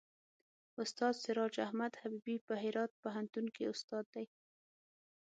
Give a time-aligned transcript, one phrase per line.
[0.81, 4.25] استاد سراج احمد حبیبي په هرات پوهنتون کې استاد دی.